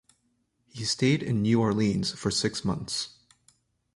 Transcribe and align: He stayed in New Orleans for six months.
He 0.73 0.83
stayed 0.83 1.21
in 1.21 1.43
New 1.43 1.61
Orleans 1.61 2.11
for 2.13 2.31
six 2.31 2.65
months. 2.65 3.19